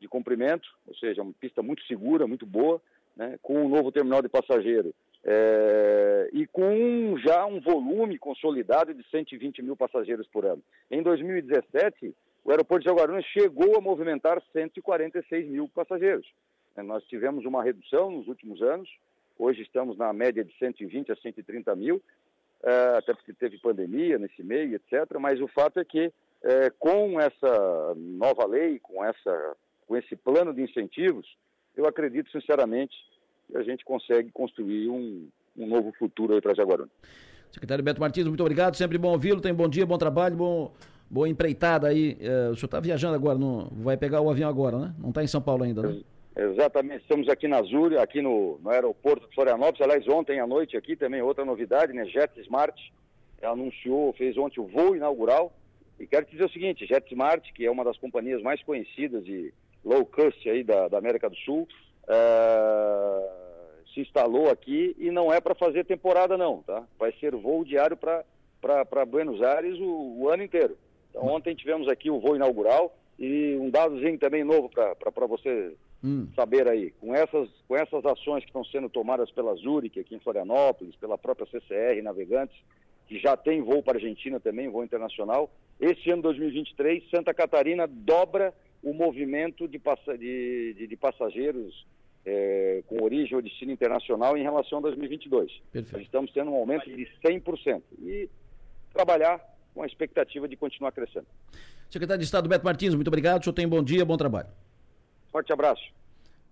de 0.00 0.08
comprimento, 0.08 0.68
ou 0.86 0.94
seja, 0.94 1.22
uma 1.22 1.32
pista 1.32 1.62
muito 1.62 1.84
segura, 1.84 2.26
muito 2.26 2.46
boa, 2.46 2.80
né, 3.16 3.38
com 3.42 3.64
um 3.64 3.68
novo 3.68 3.92
terminal 3.92 4.22
de 4.22 4.28
passageiro 4.28 4.94
é, 5.24 6.30
e 6.32 6.46
com 6.46 7.16
já 7.18 7.44
um 7.44 7.60
volume 7.60 8.18
consolidado 8.18 8.94
de 8.94 9.02
120 9.10 9.62
mil 9.62 9.76
passageiros 9.76 10.26
por 10.28 10.46
ano. 10.46 10.62
Em 10.90 11.02
2017, 11.02 12.14
o 12.44 12.50
aeroporto 12.50 12.84
de 12.84 12.90
Jaguaruna 12.90 13.22
chegou 13.22 13.76
a 13.76 13.80
movimentar 13.80 14.42
146 14.52 15.48
mil 15.48 15.68
passageiros. 15.68 16.26
É, 16.76 16.82
nós 16.82 17.04
tivemos 17.04 17.44
uma 17.44 17.62
redução 17.62 18.10
nos 18.10 18.28
últimos 18.28 18.62
anos, 18.62 18.88
hoje 19.38 19.62
estamos 19.62 19.96
na 19.96 20.12
média 20.12 20.44
de 20.44 20.56
120 20.58 21.12
a 21.12 21.16
130 21.16 21.74
mil, 21.76 22.02
é, 22.62 22.96
até 22.96 23.14
porque 23.14 23.32
teve 23.32 23.58
pandemia 23.58 24.18
nesse 24.18 24.42
meio, 24.42 24.74
etc. 24.74 25.18
Mas 25.18 25.40
o 25.40 25.48
fato 25.48 25.80
é 25.80 25.84
que 25.84 26.12
é, 26.42 26.70
com 26.78 27.20
essa 27.20 27.94
nova 27.96 28.46
lei, 28.46 28.78
com, 28.78 29.04
essa, 29.04 29.56
com 29.86 29.96
esse 29.96 30.16
plano 30.16 30.54
de 30.54 30.62
incentivos, 30.62 31.26
eu 31.76 31.86
acredito 31.86 32.30
sinceramente 32.30 32.94
que 33.46 33.56
a 33.56 33.62
gente 33.62 33.84
consegue 33.84 34.30
construir 34.30 34.88
um, 34.88 35.28
um 35.56 35.66
novo 35.66 35.92
futuro 35.98 36.34
aí 36.34 36.40
para 36.40 36.54
Jaguaruna. 36.54 36.90
Secretário 37.50 37.82
Beto 37.82 38.00
Martins, 38.00 38.26
muito 38.26 38.40
obrigado, 38.40 38.76
sempre 38.76 38.96
bom 38.96 39.10
ouvi-lo, 39.10 39.40
tem 39.40 39.52
bom 39.52 39.68
dia, 39.68 39.84
bom 39.84 39.98
trabalho, 39.98 40.36
bom, 40.36 40.72
boa 41.10 41.28
empreitada 41.28 41.88
aí. 41.88 42.16
É, 42.20 42.48
o 42.48 42.54
senhor 42.54 42.66
está 42.66 42.80
viajando 42.80 43.14
agora, 43.14 43.38
não, 43.38 43.68
vai 43.72 43.96
pegar 43.96 44.20
o 44.20 44.30
avião 44.30 44.48
agora, 44.48 44.78
né? 44.78 44.94
Não 44.98 45.08
está 45.08 45.22
em 45.22 45.26
São 45.26 45.42
Paulo 45.42 45.64
ainda, 45.64 45.82
né? 45.82 46.00
Exatamente, 46.36 47.02
estamos 47.02 47.28
aqui 47.28 47.48
na 47.48 47.58
Azul, 47.58 47.98
aqui 47.98 48.22
no, 48.22 48.58
no 48.62 48.70
aeroporto 48.70 49.28
de 49.28 49.34
Florianópolis, 49.34 49.80
aliás, 49.80 50.08
ontem 50.08 50.38
à 50.38 50.46
noite 50.46 50.76
aqui 50.76 50.94
também 50.94 51.20
outra 51.20 51.44
novidade, 51.44 51.92
né, 51.92 52.06
JetSmart 52.06 52.74
anunciou, 53.42 54.12
fez 54.12 54.38
ontem 54.38 54.60
o 54.60 54.66
voo 54.66 54.94
inaugural, 54.94 55.52
e 55.98 56.06
quero 56.06 56.24
te 56.24 56.32
dizer 56.32 56.44
o 56.44 56.50
seguinte, 56.50 56.86
JetSmart, 56.86 57.52
que 57.52 57.66
é 57.66 57.70
uma 57.70 57.84
das 57.84 57.98
companhias 57.98 58.40
mais 58.42 58.62
conhecidas 58.62 59.24
de 59.24 59.52
low 59.84 60.06
cost 60.06 60.48
aí 60.48 60.62
da, 60.62 60.88
da 60.88 60.98
América 60.98 61.28
do 61.28 61.36
Sul, 61.36 61.68
é, 62.08 63.28
se 63.92 64.00
instalou 64.00 64.50
aqui 64.50 64.96
e 64.98 65.10
não 65.10 65.32
é 65.32 65.40
para 65.40 65.54
fazer 65.54 65.84
temporada 65.84 66.36
não, 66.36 66.62
tá? 66.62 66.84
Vai 66.98 67.12
ser 67.20 67.34
voo 67.34 67.64
diário 67.64 67.96
para 67.96 69.04
Buenos 69.04 69.42
Aires 69.42 69.78
o, 69.78 70.16
o, 70.20 70.28
ano 70.28 70.42
inteiro. 70.42 70.76
Ontem 71.14 71.54
tivemos 71.54 71.88
aqui 71.88 72.10
o 72.10 72.20
voo 72.20 72.36
inaugural 72.36 72.96
e 73.18 73.56
um 73.60 73.70
dadozinho 73.70 74.18
também 74.18 74.44
novo 74.44 74.70
para 74.70 75.26
você 75.26 75.74
hum. 76.02 76.28
saber 76.34 76.68
aí. 76.68 76.90
Com 77.00 77.14
essas, 77.14 77.48
com 77.68 77.76
essas 77.76 78.04
ações 78.04 78.42
que 78.42 78.50
estão 78.50 78.64
sendo 78.64 78.88
tomadas 78.88 79.30
pela 79.30 79.54
Zurich 79.54 80.00
aqui 80.00 80.14
em 80.14 80.20
Florianópolis, 80.20 80.96
pela 80.96 81.18
própria 81.18 81.46
CCR 81.46 82.02
Navegantes, 82.02 82.56
que 83.06 83.18
já 83.18 83.36
tem 83.36 83.60
voo 83.60 83.82
para 83.82 83.94
a 83.94 84.00
Argentina 84.00 84.38
também, 84.38 84.68
voo 84.68 84.84
internacional, 84.84 85.50
este 85.80 86.10
ano 86.10 86.22
2023 86.22 87.10
Santa 87.10 87.34
Catarina 87.34 87.86
dobra 87.86 88.54
o 88.82 88.94
movimento 88.94 89.68
de, 89.68 89.78
de, 90.18 90.74
de, 90.74 90.86
de 90.86 90.96
passageiros 90.96 91.86
é, 92.24 92.82
com 92.86 93.02
origem 93.02 93.34
ou 93.34 93.42
destino 93.42 93.72
internacional 93.72 94.36
em 94.36 94.42
relação 94.42 94.78
a 94.78 94.82
2022. 94.82 95.50
Perfeito. 95.72 95.92
Nós 95.92 96.02
estamos 96.02 96.32
tendo 96.32 96.50
um 96.50 96.54
aumento 96.54 96.84
de 96.90 97.08
100% 97.24 97.82
e 98.00 98.28
trabalhar 98.92 99.40
com 99.74 99.82
a 99.82 99.86
expectativa 99.86 100.48
de 100.48 100.56
continuar 100.56 100.92
crescendo. 100.92 101.26
Secretário 101.90 102.20
de 102.20 102.24
Estado 102.24 102.48
Beto 102.48 102.64
Martins, 102.64 102.94
muito 102.94 103.08
obrigado. 103.08 103.40
O 103.40 103.44
senhor 103.44 103.54
tem 103.54 103.68
bom 103.68 103.82
dia, 103.82 104.04
bom 104.04 104.16
trabalho. 104.16 104.48
Forte 105.30 105.52
abraço. 105.52 105.82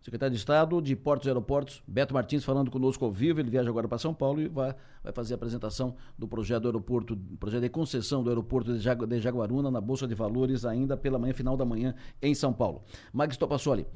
Secretário 0.03 0.33
de 0.33 0.39
Estado 0.39 0.81
de 0.81 0.95
Portos 0.95 1.27
e 1.27 1.29
Aeroportos, 1.29 1.83
Beto 1.87 2.15
Martins, 2.15 2.45
falando 2.45 2.71
conosco 2.71 3.05
ao 3.05 3.13
vivo. 3.13 3.41
Ele 3.41 3.51
viaja 3.51 3.69
agora 3.69 3.89
para 3.89 3.99
São 3.99 4.15
Paulo 4.15 4.41
e 4.41 4.49
vai, 4.49 4.75
vai 5.03 5.13
fazer 5.13 5.35
a 5.35 5.37
apresentação 5.37 5.97
do 6.17 6.27
projeto 6.27 6.63
do 6.63 6.69
aeroporto, 6.69 7.17
projeto 7.39 7.63
de 7.63 7.69
concessão 7.69 8.23
do 8.23 8.31
aeroporto 8.31 8.73
de, 8.73 8.79
Jagu, 8.79 9.07
de 9.07 9.21
Jaguaruna 9.21 9.71
na 9.71 9.81
Bolsa 9.81 10.07
de 10.07 10.15
Valores, 10.15 10.65
ainda 10.65 10.97
pela 10.97 11.19
manhã, 11.19 11.35
final 11.35 11.57
da 11.57 11.65
manhã, 11.65 11.95
em 12.23 12.35
São 12.35 12.53
Paulo. 12.53 12.83
Magis 13.13 13.37
Topassoli, 13.37 13.87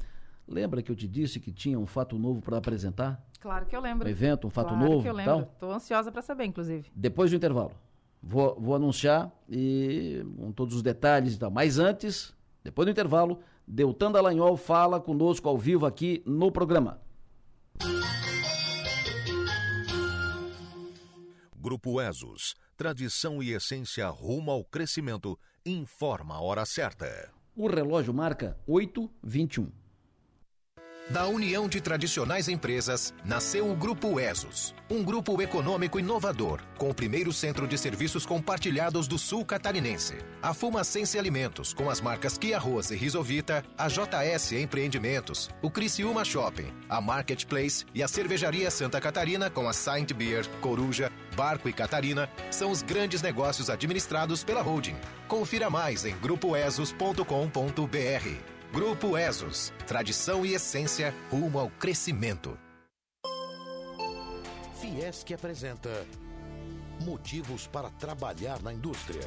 Lembra 0.47 0.81
que 0.81 0.91
eu 0.91 0.95
te 0.95 1.07
disse 1.07 1.39
que 1.39 1.51
tinha 1.51 1.79
um 1.79 1.85
fato 1.85 2.17
novo 2.17 2.41
para 2.41 2.57
apresentar? 2.57 3.23
Claro 3.39 3.65
que 3.65 3.75
eu 3.75 3.81
lembro. 3.81 4.07
Um 4.07 4.11
evento, 4.11 4.47
um 4.47 4.49
fato 4.49 4.69
claro 4.69 4.85
novo? 4.85 5.01
que 5.01 5.09
eu 5.09 5.13
lembro. 5.13 5.47
Estou 5.53 5.71
ansiosa 5.71 6.11
para 6.11 6.21
saber, 6.21 6.45
inclusive. 6.45 6.89
Depois 6.93 7.31
do 7.31 7.37
intervalo. 7.37 7.71
Vou, 8.25 8.55
vou 8.57 8.73
anunciar 8.73 9.31
e 9.49 10.25
com 10.37 10.51
todos 10.53 10.75
os 10.75 10.81
detalhes 10.81 11.35
e 11.35 11.39
tal. 11.39 11.51
Mas 11.51 11.77
antes, 11.77 12.33
depois 12.63 12.85
do 12.85 12.91
intervalo, 12.91 13.39
Deltan 13.67 14.11
Dallagnol 14.11 14.55
fala 14.55 14.99
conosco 14.99 15.49
ao 15.49 15.57
vivo 15.57 15.85
aqui 15.85 16.23
no 16.25 16.49
programa. 16.49 17.01
Grupo 21.55 22.01
ESOS, 22.01 22.55
tradição 22.77 23.43
e 23.43 23.53
essência 23.53 24.07
rumo 24.07 24.51
ao 24.51 24.63
crescimento, 24.63 25.37
informa 25.65 26.35
a 26.35 26.41
hora 26.41 26.65
certa. 26.65 27.31
O 27.55 27.67
relógio 27.67 28.13
marca 28.13 28.57
8h21. 28.67 29.82
Da 31.09 31.27
união 31.27 31.67
de 31.67 31.81
tradicionais 31.81 32.47
empresas, 32.47 33.13
nasceu 33.25 33.69
o 33.69 33.75
Grupo 33.75 34.21
ESOS, 34.21 34.73
um 34.89 35.03
grupo 35.03 35.41
econômico 35.41 35.99
inovador, 35.99 36.61
com 36.77 36.89
o 36.89 36.93
primeiro 36.93 37.33
centro 37.33 37.67
de 37.67 37.77
serviços 37.77 38.25
compartilhados 38.25 39.05
do 39.05 39.19
sul 39.19 39.43
catarinense. 39.43 40.15
A 40.41 40.53
Fumacense 40.53 41.19
Alimentos, 41.19 41.73
com 41.73 41.89
as 41.89 41.99
marcas 41.99 42.37
Kia 42.37 42.55
Arroz 42.55 42.89
e 42.89 42.95
Risovita, 42.95 43.65
a 43.77 43.89
JS 43.89 44.53
Empreendimentos, 44.53 45.49
o 45.61 45.69
Criciúma 45.69 46.23
Shopping, 46.23 46.71
a 46.87 47.01
Marketplace 47.01 47.85
e 47.93 48.01
a 48.01 48.07
Cervejaria 48.07 48.71
Santa 48.71 49.01
Catarina 49.01 49.49
com 49.49 49.67
a 49.67 49.73
Saint 49.73 50.13
Beer, 50.13 50.47
Coruja, 50.61 51.11
Barco 51.35 51.67
e 51.67 51.73
Catarina, 51.73 52.29
são 52.49 52.71
os 52.71 52.81
grandes 52.81 53.21
negócios 53.21 53.69
administrados 53.69 54.41
pela 54.41 54.61
holding. 54.61 54.95
Confira 55.27 55.69
mais 55.69 56.05
em 56.05 56.15
grupoesos.com.br. 56.15 58.52
Grupo 58.73 59.15
Esos. 59.15 59.71
Tradição 59.85 60.43
e 60.43 60.55
essência 60.55 61.13
rumo 61.29 61.59
ao 61.59 61.69
crescimento. 61.69 62.57
Fiesc 64.81 65.31
apresenta 65.31 66.07
Motivos 67.05 67.67
para 67.67 67.91
trabalhar 67.91 68.63
na 68.63 68.73
indústria. 68.73 69.21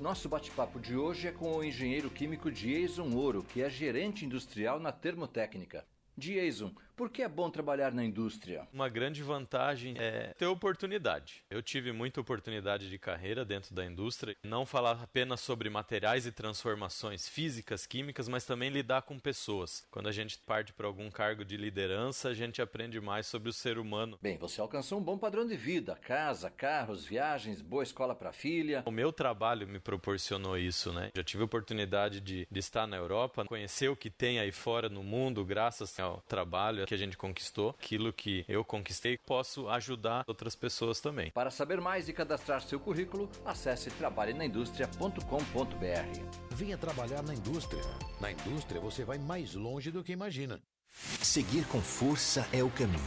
Nosso 0.00 0.28
bate-papo 0.28 0.80
de 0.80 0.96
hoje 0.96 1.28
é 1.28 1.30
com 1.30 1.56
o 1.56 1.62
engenheiro 1.62 2.10
químico 2.10 2.50
Jason 2.50 3.14
Ouro, 3.14 3.44
que 3.44 3.62
é 3.62 3.70
gerente 3.70 4.26
industrial 4.26 4.80
na 4.80 4.90
Termotécnica. 4.90 5.86
Jason, 6.18 6.74
por 7.00 7.08
que 7.08 7.22
é 7.22 7.28
bom 7.28 7.48
trabalhar 7.48 7.92
na 7.92 8.04
indústria? 8.04 8.68
Uma 8.70 8.86
grande 8.86 9.22
vantagem 9.22 9.94
é 9.96 10.34
ter 10.36 10.44
oportunidade. 10.44 11.42
Eu 11.48 11.62
tive 11.62 11.92
muita 11.92 12.20
oportunidade 12.20 12.90
de 12.90 12.98
carreira 12.98 13.42
dentro 13.42 13.74
da 13.74 13.86
indústria, 13.86 14.36
não 14.44 14.66
falar 14.66 15.02
apenas 15.02 15.40
sobre 15.40 15.70
materiais 15.70 16.26
e 16.26 16.30
transformações 16.30 17.26
físicas, 17.26 17.86
químicas, 17.86 18.28
mas 18.28 18.44
também 18.44 18.68
lidar 18.68 19.00
com 19.00 19.18
pessoas. 19.18 19.82
Quando 19.90 20.10
a 20.10 20.12
gente 20.12 20.36
parte 20.40 20.74
para 20.74 20.86
algum 20.86 21.10
cargo 21.10 21.42
de 21.42 21.56
liderança, 21.56 22.28
a 22.28 22.34
gente 22.34 22.60
aprende 22.60 23.00
mais 23.00 23.26
sobre 23.26 23.48
o 23.48 23.52
ser 23.54 23.78
humano. 23.78 24.18
Bem, 24.20 24.36
você 24.36 24.60
alcançou 24.60 25.00
um 25.00 25.02
bom 25.02 25.16
padrão 25.16 25.46
de 25.46 25.56
vida: 25.56 25.96
casa, 26.02 26.50
carros, 26.50 27.06
viagens, 27.06 27.62
boa 27.62 27.82
escola 27.82 28.14
para 28.14 28.28
a 28.28 28.34
filha. 28.34 28.82
O 28.84 28.90
meu 28.90 29.10
trabalho 29.10 29.66
me 29.66 29.80
proporcionou 29.80 30.58
isso, 30.58 30.92
né? 30.92 31.10
Já 31.16 31.24
tive 31.24 31.44
a 31.44 31.46
oportunidade 31.46 32.20
de, 32.20 32.46
de 32.50 32.60
estar 32.60 32.86
na 32.86 32.98
Europa, 32.98 33.46
conhecer 33.46 33.88
o 33.88 33.96
que 33.96 34.10
tem 34.10 34.38
aí 34.38 34.52
fora 34.52 34.90
no 34.90 35.02
mundo, 35.02 35.42
graças 35.46 35.98
ao 35.98 36.20
trabalho 36.28 36.89
que 36.90 36.94
a 36.94 36.98
gente 36.98 37.16
conquistou, 37.16 37.70
aquilo 37.78 38.12
que 38.12 38.44
eu 38.48 38.64
conquistei, 38.64 39.16
posso 39.16 39.68
ajudar 39.68 40.24
outras 40.26 40.56
pessoas 40.56 41.00
também. 41.00 41.30
Para 41.30 41.48
saber 41.48 41.80
mais 41.80 42.08
e 42.08 42.12
cadastrar 42.12 42.60
seu 42.62 42.80
currículo, 42.80 43.30
acesse 43.44 43.92
trabalhenaindustria.com.br. 43.92 46.20
Venha 46.50 46.76
trabalhar 46.76 47.22
na 47.22 47.32
indústria. 47.32 47.84
Na 48.20 48.32
indústria 48.32 48.80
você 48.80 49.04
vai 49.04 49.18
mais 49.18 49.54
longe 49.54 49.92
do 49.92 50.02
que 50.02 50.10
imagina. 50.10 50.60
Seguir 51.22 51.64
com 51.66 51.80
força 51.80 52.44
é 52.52 52.60
o 52.60 52.70
caminho, 52.70 52.98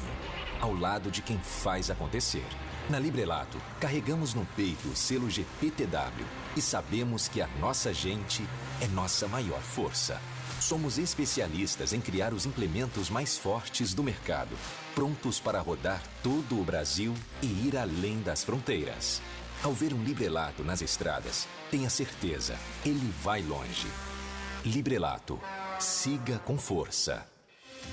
ao 0.62 0.74
lado 0.74 1.12
de 1.12 1.22
quem 1.22 1.38
faz 1.38 1.92
acontecer. 1.92 2.46
Na 2.90 2.98
Librelato, 2.98 3.58
carregamos 3.82 4.34
no 4.34 4.46
peito 4.56 4.88
o 4.88 4.96
selo 4.96 5.30
GPTW 5.30 6.26
e 6.56 6.62
sabemos 6.62 7.28
que 7.28 7.42
a 7.42 7.48
nossa 7.60 7.94
gente 7.94 8.44
é 8.82 8.88
nossa 8.88 9.28
maior 9.28 9.60
força. 9.60 10.22
Somos 10.64 10.98
especialistas 10.98 11.92
em 11.92 12.00
criar 12.00 12.34
os 12.34 12.46
implementos 12.46 13.10
mais 13.10 13.38
fortes 13.38 13.94
do 13.94 14.02
mercado, 14.02 14.56
prontos 14.96 15.38
para 15.38 15.60
rodar 15.60 16.02
todo 16.24 16.58
o 16.58 16.64
Brasil 16.64 17.14
e 17.42 17.68
ir 17.68 17.76
além 17.76 18.22
das 18.22 18.46
fronteiras. 18.46 19.22
Ao 19.62 19.74
ver 19.74 19.94
um 19.94 20.02
Librelato 20.02 20.64
nas 20.64 20.82
estradas, 20.82 21.50
tenha 21.70 21.90
certeza, 21.90 22.58
ele 22.86 23.14
vai 23.22 23.42
longe. 23.42 23.90
Librelato, 24.64 25.38
siga 25.82 26.40
com 26.40 26.58
força. 26.58 27.33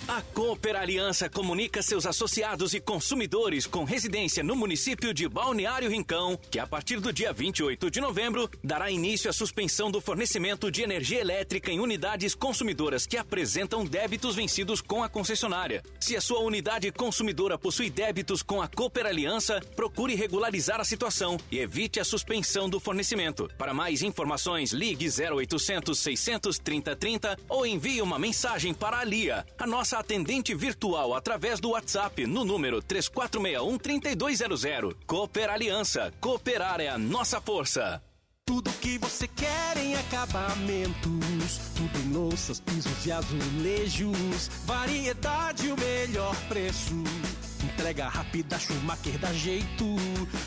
A 0.08 0.22
Cooper 0.22 0.74
Aliança 0.74 1.28
comunica 1.28 1.82
seus 1.82 2.04
associados 2.04 2.74
e 2.74 2.80
consumidores 2.80 3.64
com 3.64 3.84
residência 3.84 4.42
no 4.42 4.56
município 4.56 5.14
de 5.14 5.28
Balneário 5.28 5.88
Rincão 5.88 6.36
que 6.50 6.58
a 6.58 6.66
partir 6.66 6.98
do 6.98 7.12
dia 7.12 7.32
28 7.32 7.88
de 7.88 8.00
novembro 8.00 8.50
dará 8.62 8.90
início 8.90 9.30
à 9.30 9.32
suspensão 9.32 9.88
do 9.88 10.00
fornecimento 10.00 10.68
de 10.68 10.82
energia 10.82 11.20
elétrica 11.20 11.70
em 11.70 11.78
unidades 11.78 12.34
consumidoras 12.34 13.06
que 13.06 13.16
apresentam 13.16 13.84
débitos 13.84 14.34
vencidos 14.34 14.80
com 14.80 15.04
a 15.04 15.08
concessionária. 15.08 15.80
Se 16.00 16.16
a 16.16 16.20
sua 16.20 16.40
unidade 16.40 16.90
consumidora 16.90 17.56
possui 17.56 17.88
débitos 17.88 18.42
com 18.42 18.60
a 18.60 18.66
Cooper 18.66 19.06
Aliança, 19.06 19.60
procure 19.76 20.16
regularizar 20.16 20.80
a 20.80 20.84
situação 20.84 21.38
e 21.52 21.58
evite 21.58 22.00
a 22.00 22.04
suspensão 22.04 22.68
do 22.68 22.80
fornecimento. 22.80 23.48
Para 23.56 23.72
mais 23.72 24.02
informações, 24.02 24.72
ligue 24.72 25.06
0800 25.08 25.96
630 25.96 26.96
30 26.96 27.38
ou 27.48 27.64
envie 27.64 28.02
uma 28.02 28.18
mensagem 28.18 28.74
para 28.74 28.98
a 28.98 29.04
Lia, 29.04 29.46
nossa 29.80 29.98
atendente 29.98 30.54
virtual 30.54 31.14
através 31.14 31.58
do 31.58 31.70
WhatsApp 31.70 32.26
no 32.26 32.44
número 32.44 32.82
3461 32.82 33.78
3200. 33.78 34.94
Cooper 35.06 35.48
Aliança. 35.48 36.12
Cooperar 36.20 36.82
é 36.82 36.88
a 36.88 36.98
nossa 36.98 37.40
força. 37.40 38.02
Tudo 38.44 38.70
que 38.72 38.98
você 38.98 39.26
quer 39.26 39.78
em 39.78 39.94
acabamentos, 39.94 41.60
tudo 41.74 41.98
em 41.98 42.12
louças, 42.12 42.60
pisos 42.60 43.06
e 43.06 43.10
azulejos, 43.10 44.50
variedade 44.66 45.72
o 45.72 45.76
melhor 45.80 46.36
preço. 46.46 47.02
Entrega 47.64 48.06
rápida, 48.06 48.58
Schumacher 48.58 49.18
dá 49.18 49.32
jeito. 49.32 49.96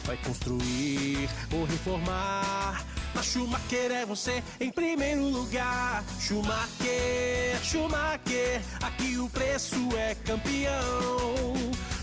Vai 0.05 0.17
construir 0.17 1.27
ou 1.51 1.63
reformar. 1.63 2.85
A 3.15 3.21
Schumacher 3.21 3.91
é 3.91 4.05
você 4.05 4.43
em 4.59 4.71
primeiro 4.71 5.23
lugar. 5.23 6.03
Schumacher, 6.19 7.63
Schumacher, 7.63 8.61
aqui 8.81 9.17
o 9.17 9.29
preço 9.29 9.75
é 9.97 10.15
campeão. 10.15 11.53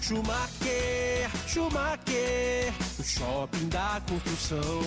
Schumacher, 0.01 1.31
Schumacher, 1.47 2.73
o 2.99 3.03
shopping 3.03 3.69
da 3.69 4.03
construção. 4.09 4.83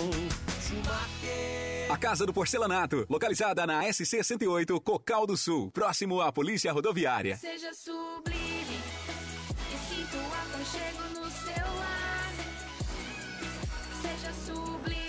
Schumacher. 0.61 1.91
A 1.91 1.97
Casa 1.97 2.25
do 2.25 2.33
Porcelanato, 2.33 3.05
localizada 3.09 3.67
na 3.67 3.83
SC 3.91 4.23
108, 4.23 4.79
Cocal 4.81 5.27
do 5.27 5.37
Sul, 5.37 5.69
próximo 5.71 6.21
à 6.21 6.31
Polícia 6.31 6.71
Rodoviária. 6.71 7.37
Seja 7.37 7.71
sublime 7.73 8.81
e 9.71 9.77
sinta 9.93 10.17
o 10.17 10.25
aconchego 10.41 11.03
no 11.19 11.29
seu 11.29 11.75
lar. 11.75 12.33
Seja 14.01 14.33
sublime, 14.45 15.02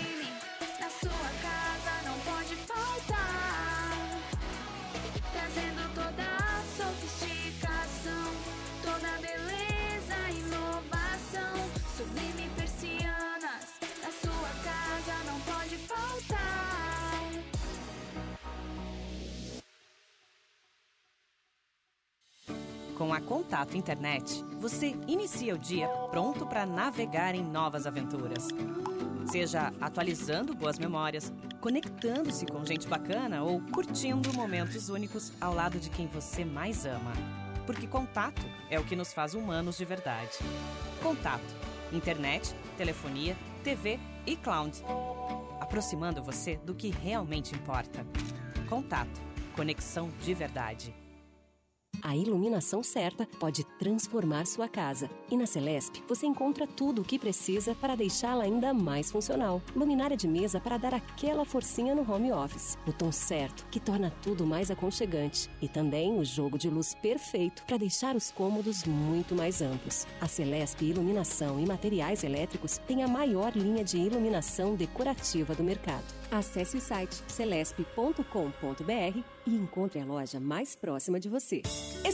a 23.15 23.21
Contato 23.21 23.77
Internet, 23.77 24.43
você 24.59 24.87
inicia 25.07 25.55
o 25.55 25.57
dia 25.57 25.87
pronto 26.11 26.45
para 26.45 26.65
navegar 26.65 27.33
em 27.33 27.41
novas 27.41 27.87
aventuras. 27.87 28.49
Seja 29.25 29.71
atualizando 29.79 30.53
boas 30.53 30.77
memórias, 30.77 31.31
conectando-se 31.61 32.45
com 32.45 32.65
gente 32.65 32.89
bacana 32.89 33.41
ou 33.41 33.61
curtindo 33.71 34.33
momentos 34.33 34.89
únicos 34.89 35.31
ao 35.39 35.53
lado 35.53 35.79
de 35.79 35.89
quem 35.89 36.07
você 36.07 36.43
mais 36.43 36.85
ama. 36.85 37.13
Porque 37.65 37.87
contato 37.87 38.41
é 38.69 38.77
o 38.77 38.83
que 38.83 38.97
nos 38.97 39.13
faz 39.13 39.33
humanos 39.33 39.77
de 39.77 39.85
verdade. 39.85 40.37
Contato. 41.01 41.55
Internet, 41.93 42.53
telefonia, 42.77 43.37
TV 43.63 43.97
e 44.27 44.35
cloud. 44.35 44.83
Aproximando 45.61 46.21
você 46.21 46.57
do 46.57 46.75
que 46.75 46.89
realmente 46.89 47.55
importa. 47.55 48.05
Contato. 48.67 49.21
Conexão 49.55 50.11
de 50.21 50.33
verdade. 50.33 51.04
A 52.07 52.15
iluminação 52.15 52.83
certa 52.83 53.27
pode 53.39 53.63
transformar 53.79 54.45
sua 54.45 54.69
casa. 54.69 55.09
E 55.31 55.35
na 55.35 55.47
Celesp 55.47 56.03
você 56.07 56.27
encontra 56.27 56.67
tudo 56.67 57.01
o 57.01 57.03
que 57.03 57.17
precisa 57.17 57.73
para 57.73 57.95
deixá-la 57.95 58.43
ainda 58.43 58.75
mais 58.75 59.11
funcional. 59.11 59.59
Luminária 59.75 60.15
de 60.15 60.27
mesa 60.27 60.59
para 60.59 60.77
dar 60.77 60.93
aquela 60.93 61.43
forcinha 61.45 61.95
no 61.95 62.07
home 62.07 62.31
office. 62.31 62.77
O 62.85 62.93
tom 62.93 63.11
certo 63.11 63.65
que 63.71 63.79
torna 63.79 64.13
tudo 64.21 64.45
mais 64.45 64.69
aconchegante. 64.69 65.49
E 65.59 65.67
também 65.67 66.19
o 66.19 66.23
jogo 66.23 66.59
de 66.59 66.69
luz 66.69 66.93
perfeito 66.93 67.63
para 67.65 67.77
deixar 67.77 68.15
os 68.15 68.29
cômodos 68.29 68.83
muito 68.83 69.33
mais 69.33 69.63
amplos. 69.63 70.05
A 70.21 70.27
Celesp 70.27 70.83
Iluminação 70.83 71.59
e 71.59 71.65
Materiais 71.65 72.23
Elétricos 72.23 72.77
tem 72.77 73.01
a 73.01 73.07
maior 73.07 73.51
linha 73.55 73.83
de 73.83 73.97
iluminação 73.97 74.75
decorativa 74.75 75.55
do 75.55 75.63
mercado. 75.63 76.05
Acesse 76.29 76.77
o 76.77 76.81
site 76.81 77.23
celesp.com.br 77.27 79.19
e 79.47 79.55
encontre 79.55 79.99
a 79.99 80.05
loja 80.05 80.39
mais 80.39 80.75
próxima 80.75 81.19
de 81.19 81.29
você. 81.29 81.63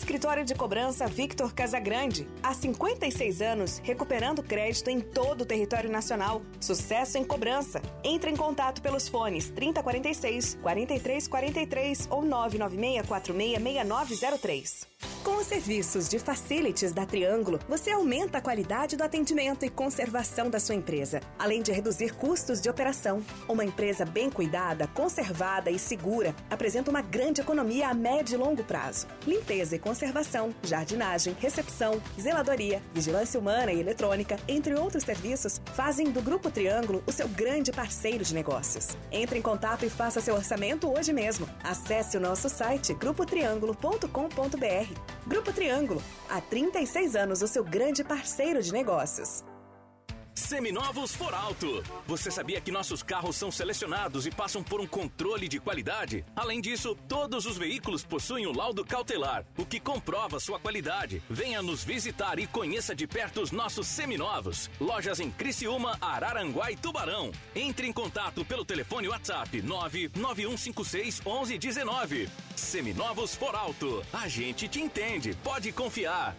Escritório 0.02 0.44
de 0.44 0.56
Cobrança 0.56 1.06
Victor 1.06 1.54
Casagrande. 1.54 2.28
Há 2.42 2.56
56 2.56 3.40
anos, 3.40 3.78
recuperando 3.84 4.42
crédito 4.42 4.90
em 4.90 5.00
todo 5.00 5.42
o 5.42 5.46
território 5.46 5.92
nacional. 5.92 6.42
Sucesso 6.60 7.20
em 7.20 7.24
cobrança. 7.24 7.80
Entre 8.04 8.32
em 8.32 8.36
contato 8.36 8.82
pelos 8.82 9.08
fones 9.08 9.52
3046 9.52 10.58
4343 10.60 12.08
ou 12.10 12.24
996 12.24 13.06
466903. 13.08 14.91
Com 15.24 15.38
os 15.38 15.46
serviços 15.46 16.10
de 16.10 16.18
facilities 16.18 16.94
da 16.94 17.06
Triângulo, 17.06 17.60
você 17.70 17.92
aumenta 17.92 18.40
a 18.40 18.42
qualidade 18.42 18.98
do 18.98 19.04
atendimento 19.04 19.64
e 19.64 19.70
conservação 19.70 20.50
da 20.50 20.60
sua 20.60 20.74
empresa, 20.74 21.22
além 21.38 21.62
de 21.62 21.72
reduzir 21.72 22.16
custos 22.16 22.60
de 22.60 22.68
operação. 22.68 23.22
Uma 23.48 23.64
empresa 23.64 24.04
bem 24.04 24.32
cuidada, 24.32 24.88
conservada 24.88 25.70
e 25.70 25.78
segura 25.78 26.36
apresenta 26.50 26.90
uma 26.90 27.04
grande 27.04 27.40
economia 27.40 27.90
a 27.90 27.94
médio 27.94 28.34
e 28.34 28.38
longo 28.38 28.64
prazo. 28.64 29.06
Limpeza 29.28 29.76
e 29.76 29.80
conservação, 29.80 30.56
jardinagem, 30.64 31.38
recepção, 31.40 32.02
zeladoria, 32.20 32.82
vigilância 32.92 33.40
humana 33.40 33.72
e 33.72 33.80
eletrônica, 33.80 34.38
entre 34.48 34.74
outros 34.74 35.04
serviços, 35.04 35.62
fazem 35.76 36.10
do 36.10 36.24
Grupo 36.24 36.50
Triângulo 36.50 37.04
o 37.06 37.12
seu 37.12 37.28
grande 37.28 37.72
parceiro 37.72 38.24
de 38.24 38.34
negócios. 38.34 38.98
Entre 39.12 39.38
em 39.38 39.42
contato 39.42 39.86
e 39.86 39.90
faça 39.90 40.20
seu 40.20 40.34
orçamento 40.34 40.92
hoje 40.92 41.14
mesmo. 41.14 41.48
Acesse 41.64 42.18
o 42.18 42.20
nosso 42.20 42.50
site 42.50 42.92
grupotriângulo.com.br. 42.96 44.91
Grupo 45.26 45.54
Triângulo, 45.54 46.02
há 46.30 46.42
36 46.42 47.16
anos 47.16 47.42
o 47.42 47.48
seu 47.48 47.64
grande 47.64 48.04
parceiro 48.04 48.62
de 48.62 48.72
negócios. 48.72 49.44
Seminovos 50.52 51.16
for 51.16 51.34
alto. 51.34 51.82
Você 52.06 52.30
sabia 52.30 52.60
que 52.60 52.74
nossos 52.74 53.02
carros 53.02 53.38
são 53.38 53.50
selecionados 53.50 54.28
e 54.28 54.32
passam 54.32 54.62
por 54.62 54.82
um 54.82 54.86
controle 54.86 55.48
de 55.48 55.62
qualidade? 55.62 56.26
Além 56.36 56.60
disso, 56.60 56.94
todos 57.08 57.46
os 57.46 57.58
veículos 57.58 58.04
possuem 58.04 58.46
o 58.46 58.52
laudo 58.52 58.84
cautelar, 58.84 59.46
o 59.58 59.66
que 59.66 59.80
comprova 59.80 60.42
sua 60.42 60.60
qualidade. 60.60 61.24
Venha 61.30 61.62
nos 61.62 61.86
visitar 61.86 62.38
e 62.38 62.48
conheça 62.48 62.94
de 62.94 63.08
perto 63.08 63.40
os 63.40 63.50
nossos 63.54 63.88
seminovos. 63.88 64.70
Lojas 64.78 65.22
em 65.22 65.32
Criciúma, 65.32 65.98
Araranguá 66.02 66.70
e 66.70 66.76
Tubarão. 66.76 67.32
Entre 67.56 67.88
em 67.88 67.94
contato 67.94 68.44
pelo 68.44 68.66
telefone 68.66 69.08
WhatsApp 69.08 69.62
99156 69.62 71.22
1119. 71.22 72.30
Seminovos 72.58 73.36
for 73.36 73.56
alto. 73.56 74.06
A 74.12 74.28
gente 74.28 74.68
te 74.68 74.82
entende. 74.82 75.34
Pode 75.46 75.72
confiar. 75.72 76.36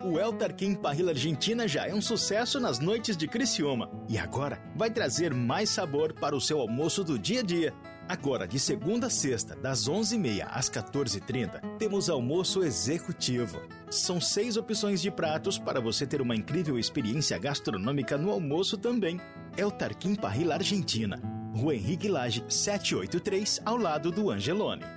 O 0.00 0.18
El 0.18 0.34
Tarquim 0.34 0.74
Parrilla 0.74 1.12
Argentina 1.12 1.66
já 1.66 1.86
é 1.86 1.94
um 1.94 2.02
sucesso 2.02 2.60
nas 2.60 2.78
noites 2.78 3.16
de 3.16 3.26
Criciúma 3.26 3.90
e 4.08 4.18
agora 4.18 4.60
vai 4.76 4.90
trazer 4.90 5.32
mais 5.32 5.70
sabor 5.70 6.12
para 6.12 6.36
o 6.36 6.40
seu 6.40 6.60
almoço 6.60 7.02
do 7.02 7.18
dia 7.18 7.40
a 7.40 7.42
dia. 7.42 7.74
Agora, 8.08 8.46
de 8.46 8.58
segunda 8.58 9.08
a 9.08 9.10
sexta, 9.10 9.56
das 9.56 9.88
11h30 9.88 10.46
às 10.48 10.70
14h30, 10.70 11.78
temos 11.78 12.08
almoço 12.08 12.62
executivo. 12.62 13.60
São 13.90 14.20
seis 14.20 14.56
opções 14.56 15.00
de 15.00 15.10
pratos 15.10 15.58
para 15.58 15.80
você 15.80 16.06
ter 16.06 16.20
uma 16.20 16.36
incrível 16.36 16.78
experiência 16.78 17.38
gastronômica 17.38 18.16
no 18.16 18.30
almoço 18.30 18.76
também. 18.76 19.20
El 19.56 19.70
Tarquim 19.70 20.14
Parrilla 20.14 20.54
Argentina, 20.54 21.20
Rua 21.54 21.74
Henrique 21.74 22.08
Lage, 22.08 22.44
783, 22.48 23.62
ao 23.64 23.76
lado 23.76 24.12
do 24.12 24.30
Angelone. 24.30 24.95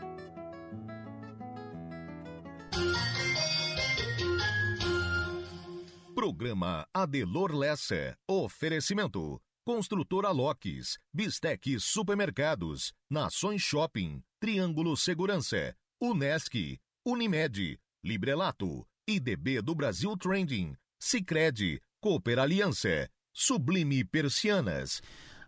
Programa 6.40 6.88
Adelor 6.94 7.54
Lessa. 7.54 8.16
Oferecimento. 8.26 9.42
Construtora 9.66 10.32
Locks, 10.32 10.98
Bistec 11.14 11.78
Supermercados, 11.82 12.94
Nações 13.10 13.62
Shopping, 13.62 14.24
Triângulo 14.40 14.96
Segurança, 14.96 15.76
Unesc, 16.02 16.80
Unimed, 17.06 17.78
Librelato, 18.02 18.88
IDB 19.06 19.62
do 19.62 19.76
Brasil 19.76 20.16
Trending, 20.16 20.76
Sicredi, 20.98 21.82
Cooper 22.02 22.40
Aliança, 22.40 23.10
Sublime 23.34 24.06
Persianas. 24.06 25.02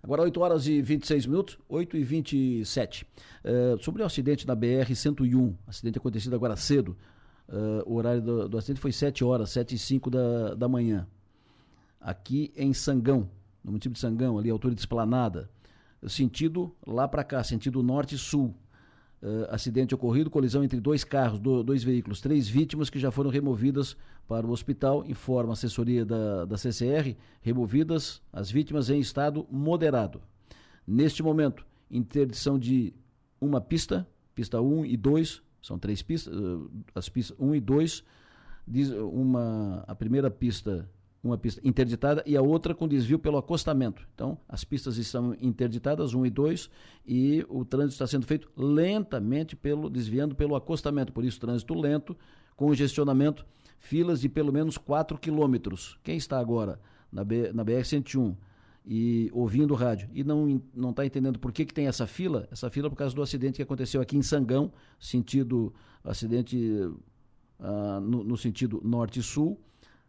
Agora 0.04 0.24
8 0.24 0.42
horas 0.42 0.68
e 0.68 0.82
26 0.82 1.26
minutos, 1.26 1.58
8 1.70 1.96
e 1.96 2.04
27. 2.04 3.06
Uh, 3.46 3.82
sobre 3.82 4.04
o 4.04 4.06
acidente 4.06 4.46
na 4.46 4.58
BR-101, 4.58 5.56
acidente 5.66 6.00
acontecido 6.00 6.36
agora 6.36 6.58
cedo, 6.58 6.98
Uh, 7.52 7.84
o 7.86 7.96
horário 7.96 8.22
do, 8.22 8.48
do, 8.48 8.58
acidente 8.58 8.80
foi 8.80 8.94
7 8.94 9.26
horas, 9.26 9.50
7 9.50 9.76
e 9.76 9.78
5 9.78 10.10
da, 10.10 10.56
da 10.56 10.70
manhã. 10.70 11.06
Aqui 12.00 12.50
em 12.56 12.74
Sangão, 12.74 13.30
no 13.62 13.72
município 13.72 13.92
de 13.92 14.00
Sangão, 14.00 14.38
ali, 14.38 14.50
altura 14.50 14.74
de 14.74 14.80
Esplanada. 14.80 15.50
Sentido 16.08 16.74
lá 16.88 17.10
para 17.10 17.26
cá, 17.26 17.44
sentido 17.44 17.84
norte-sul. 17.84 18.56
Uh, 19.22 19.46
acidente 19.50 19.94
ocorrido, 19.94 20.32
colisão 20.32 20.64
entre 20.64 20.80
dois 20.80 21.04
carros, 21.04 21.40
do, 21.40 21.62
dois 21.62 21.84
veículos, 21.84 22.22
três 22.22 22.48
vítimas 22.48 22.90
que 22.90 22.98
já 22.98 23.12
foram 23.12 23.30
removidas 23.30 23.98
para 24.28 24.48
o 24.48 24.52
hospital, 24.52 25.06
informa 25.06 25.52
a 25.52 25.54
assessoria 25.54 26.06
da, 26.06 26.46
da 26.46 26.58
CCR, 26.58 27.16
removidas 27.42 28.22
as 28.32 28.50
vítimas 28.50 28.90
em 28.90 29.00
estado 29.00 29.46
moderado. 29.52 30.22
Neste 30.88 31.22
momento, 31.22 31.68
interdição 31.92 32.58
de 32.58 32.94
uma 33.40 33.60
pista, 33.60 34.08
pista 34.34 34.62
1 34.62 34.86
e 34.86 34.98
2, 34.98 35.44
são 35.62 35.78
três 35.78 36.02
pistas, 36.02 36.34
as 36.96 37.08
pistas 37.08 37.38
1 37.40 37.46
um 37.46 37.56
e 37.56 37.60
2, 37.60 38.04
uma, 39.12 39.84
a 39.88 39.94
primeira 39.94 40.32
pista, 40.32 40.90
uma 41.24 41.38
pista 41.38 41.62
interditada 41.64 42.24
e 42.26 42.36
a 42.36 42.42
outra 42.42 42.74
com 42.74 42.88
desvio 42.88 43.20
pelo 43.20 43.38
acostamento. 43.38 44.08
Então, 44.16 44.38
as 44.48 44.64
pistas 44.64 44.98
estão 44.98 45.36
interditadas, 45.40 46.14
1 46.14 46.20
um 46.20 46.26
e 46.26 46.30
2, 46.30 46.70
e 47.06 47.46
o 47.48 47.64
trânsito 47.64 47.94
está 47.94 48.08
sendo 48.08 48.26
feito 48.26 48.50
lentamente, 48.58 49.56
pelo 49.56 49.90
desviando 49.90 50.36
pelo 50.36 50.56
acostamento. 50.56 51.14
Por 51.14 51.24
isso, 51.24 51.40
trânsito 51.40 51.74
lento, 51.74 52.18
congestionamento, 52.56 53.46
filas 53.80 54.22
de 54.22 54.30
pelo 54.30 54.52
menos 54.52 54.78
4 54.78 55.18
quilômetros. 55.18 56.00
Quem 56.04 56.18
está 56.18 56.40
agora 56.40 56.80
na, 57.12 57.24
B, 57.24 57.52
na 57.54 57.64
BR-101 57.64 58.36
e 58.86 59.30
ouvindo 59.32 59.76
rádio 59.76 60.10
e 60.14 60.24
não 60.24 60.62
não 60.74 60.90
está 60.90 61.06
entendendo 61.06 61.38
por 61.38 61.52
que, 61.52 61.66
que 61.66 61.74
tem 61.74 61.88
essa 61.88 62.08
fila, 62.08 62.48
essa 62.52 62.70
fila 62.70 62.88
é 62.88 62.90
por 62.90 62.96
causa 62.96 63.16
do 63.16 63.22
acidente 63.22 63.58
que 63.58 63.62
aconteceu 63.62 64.02
aqui 64.02 64.18
em 64.18 64.22
Sangão, 64.22 64.72
sentido 65.00 65.74
acidente 66.04 66.58
uh, 67.60 68.00
no, 68.02 68.24
no, 68.24 68.36
sentido 68.36 68.82
norte-sul, 68.84 69.60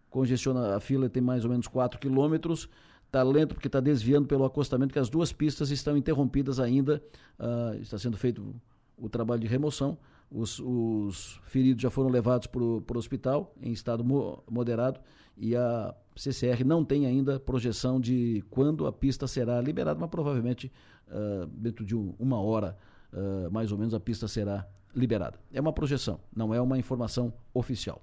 congestiona 0.09 0.75
a 0.77 0.81
fila 0.81 1.09
tem 1.09 1.23
mais 1.23 1.45
ou 1.45 1.51
menos 1.51 1.69
4 1.69 2.01
quilômetros, 2.01 2.69
está 3.07 3.23
lento 3.23 3.55
porque 3.55 3.69
está 3.69 3.79
desviando 3.79 4.27
pelo 4.27 4.45
acostamento, 4.45 4.93
que 4.93 4.99
as 4.99 5.11
duas 5.11 5.33
pistas 5.33 5.71
estão 5.71 5.97
interrompidas 5.97 6.59
ainda, 6.59 7.03
uh, 7.39 7.77
está 7.81 7.99
sendo 7.99 8.17
feito 8.17 8.55
o 8.97 9.09
trabalho 9.09 9.43
de 9.43 9.47
remoção, 9.47 9.99
os, 10.31 10.59
os 10.61 11.39
feridos 11.45 11.83
já 11.83 11.91
foram 11.91 12.09
levados 12.09 12.47
para 12.47 12.63
o 12.63 12.83
hospital 12.97 13.55
em 13.61 13.71
estado 13.71 14.03
mo 14.03 14.43
moderado 14.51 14.99
e 15.37 15.57
a 15.57 15.95
CCR 16.17 16.65
não 16.65 16.85
tem 16.85 17.07
ainda 17.07 17.41
projeção 17.41 18.01
de 18.01 18.45
quando 18.51 18.87
a 18.87 18.93
pista 18.93 19.27
será 19.27 19.61
liberada, 19.61 19.99
mas 19.99 20.11
provavelmente 20.11 20.71
uh, 21.09 21.47
dentro 21.47 21.85
de 21.85 21.97
um, 21.97 22.15
uma 22.19 22.41
hora, 22.41 22.77
uh, 23.13 23.51
mais 23.51 23.73
ou 23.73 23.79
menos, 23.79 23.95
a 23.95 24.01
pista 24.01 24.29
será 24.29 24.67
liberada. 24.95 25.39
É 25.53 25.61
uma 25.61 25.73
projeção, 25.73 26.21
não 26.35 26.55
é 26.55 26.61
uma 26.61 26.79
informação 26.79 27.33
oficial. 27.53 28.01